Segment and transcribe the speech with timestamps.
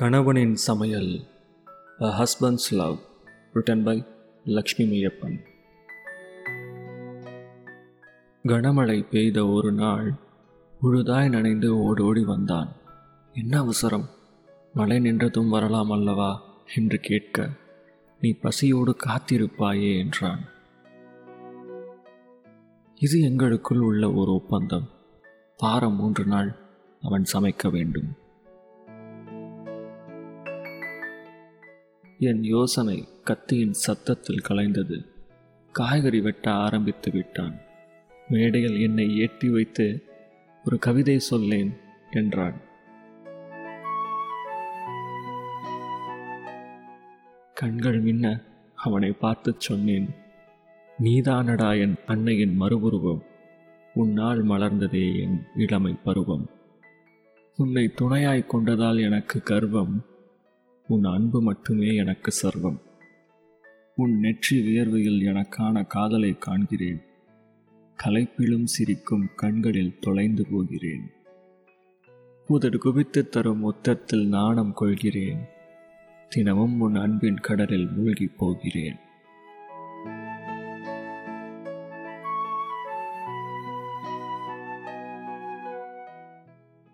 [0.00, 1.26] கணவனின் சமையல்
[2.00, 2.98] அ husband's love
[3.54, 4.04] written by
[4.44, 5.38] Lakshmi Maiyappan
[8.44, 10.14] கனமழை பெய்த ஒரு நாள்
[10.82, 12.72] உழுதாய் நனைந்து ஓடோடி வந்தான்.
[13.32, 14.08] என்ன அவசரம்?
[14.74, 16.42] மழை நின்றதும் வரலாம் அல்லவா?
[16.76, 17.50] என்று கேட்க
[18.20, 20.40] நீ பசியோடு காத்திருப்பாயே என்றான்.
[22.94, 24.90] இது எங்களுக்குள் உள்ள ஒரு ஒப்பந்தம்.
[25.58, 26.54] வாரம் மூன்று நாள்
[27.00, 28.19] அவன் சமைக்க வேண்டும்.
[32.22, 35.06] என் யோசனை கத்தியின் சத்தத்தில் கலைந்தது.
[35.72, 37.60] காய்கறி வெட்ட ஆரம்பித்து விட்டான்.
[38.28, 40.04] மேடையில் என்னை ஏற்றி வைத்து
[40.64, 41.72] ஒரு கவிதை சொல்லேன்
[42.10, 42.60] என்றான்.
[47.54, 48.40] கண்கள் மின்ன
[48.74, 50.08] அவனை பார்த்துச் சொன்னேன்.
[51.02, 53.22] நீதானடா என் அன்னையின் மறுபுருவம்.
[53.94, 56.50] உன்னால் மலர்ந்ததே என் இளமை பருவம்.
[57.56, 60.04] உன்னை துணையாய் கொண்டதால் எனக்கு கர்வம்.
[60.90, 62.78] உன் அன்பு மட்டுமே எனக்கு சர்வம்.
[63.96, 67.00] உன் நெற்றி வியர்வையில் எனக்கான காதலை காண்கிறேன்.
[68.04, 71.10] கலைப்பிலும் சிரிக்கும் கண்களில் தொலைந்து போகிறேன்.
[72.46, 75.38] உதடு குவித்து தரும் மொத்தத்தில் நாணம் கொள்கிறேன்.
[76.28, 78.96] தினமும் உன் அன்பின் கடலில் மூழ்கி போகிறேன்.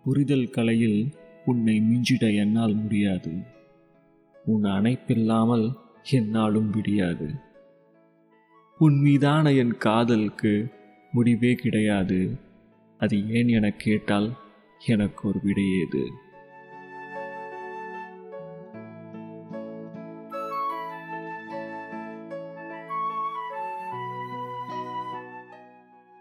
[0.03, 1.13] புரிதல் கலையில்
[1.45, 3.55] உன்னை மிஞ்சிட என்னால் முடியாது.
[4.47, 7.39] உன் அணைப்பில்லாமல் என்னாலும் விடியாது.
[8.77, 10.53] உன் மீதான என் காதலுக்கு
[11.11, 12.39] முடிவே கிடையாது.
[12.97, 14.31] அது ஏன் என கேட்டால்
[14.85, 16.05] எனக்கு ஒரு விடையேது.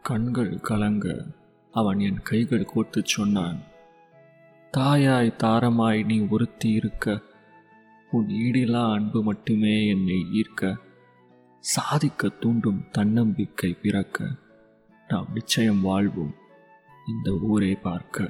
[0.02, 1.24] கண்கள் கலங்க
[1.72, 3.58] அவன் என் கைகள் கோத்துச் சொன்னான்.
[4.70, 7.20] தாயாய் தாரமாய் நீ ஒருத்தி இருக்க
[8.10, 10.76] உன் ஈடிலா அன்பு மட்டுமே என்னை ஈர்க்க
[11.60, 14.24] சாதிக்க தூண்டும் தன்னம்பிக்கை பிறக்க.
[15.08, 16.34] நாம் நிச்சயம் வாழ்வோம்
[17.06, 18.28] இந்த ஊரே பார்க்க.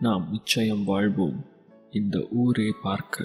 [0.00, 1.44] நாம் நிச்சயம் வாழ்வோம்
[1.90, 3.24] இந்த ஊரே பார்க்க.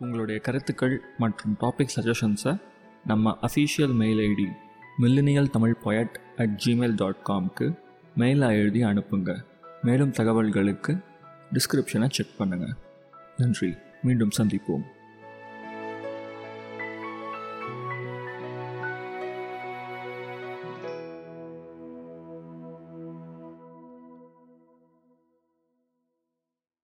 [0.00, 2.60] உங்களுடைய கருத்துக்கள் மற்றும் டாபிக் சஜஷன்ஸை
[3.06, 4.66] நம்ம official mail ID
[5.00, 7.78] millennial Tamil poet at gmail dot காம்க்கு
[8.16, 9.44] மெயிலாக எழுதி அனுப்புங்க.
[9.82, 10.98] மேலும் தகவல்களுக்கு
[11.52, 12.72] டிஸ்கிரிப்ஷனை செக் பண்ணுங்கள்
[13.36, 13.74] நன்றி.
[14.02, 14.82] மீண்டும் சந்திப்போம்.